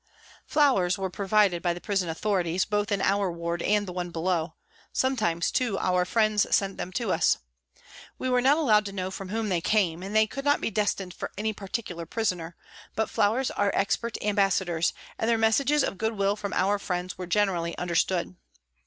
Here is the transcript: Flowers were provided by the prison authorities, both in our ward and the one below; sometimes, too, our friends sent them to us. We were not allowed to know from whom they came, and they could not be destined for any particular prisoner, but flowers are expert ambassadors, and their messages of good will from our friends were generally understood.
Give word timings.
Flowers 0.47 0.97
were 0.97 1.11
provided 1.11 1.61
by 1.61 1.75
the 1.75 1.79
prison 1.79 2.09
authorities, 2.09 2.65
both 2.65 2.91
in 2.91 3.03
our 3.03 3.31
ward 3.31 3.61
and 3.61 3.85
the 3.87 3.91
one 3.93 4.09
below; 4.09 4.55
sometimes, 4.91 5.51
too, 5.51 5.77
our 5.77 6.05
friends 6.05 6.47
sent 6.55 6.77
them 6.77 6.91
to 6.93 7.11
us. 7.13 7.37
We 8.17 8.27
were 8.27 8.41
not 8.41 8.57
allowed 8.57 8.83
to 8.87 8.91
know 8.93 9.11
from 9.11 9.29
whom 9.29 9.49
they 9.49 9.61
came, 9.61 10.01
and 10.01 10.15
they 10.15 10.25
could 10.25 10.43
not 10.43 10.59
be 10.59 10.71
destined 10.71 11.13
for 11.13 11.29
any 11.37 11.53
particular 11.53 12.07
prisoner, 12.07 12.55
but 12.95 13.11
flowers 13.11 13.51
are 13.51 13.69
expert 13.75 14.17
ambassadors, 14.23 14.91
and 15.19 15.29
their 15.29 15.37
messages 15.37 15.83
of 15.83 15.99
good 15.99 16.13
will 16.13 16.35
from 16.35 16.53
our 16.53 16.79
friends 16.79 17.19
were 17.19 17.27
generally 17.27 17.77
understood. 17.77 18.35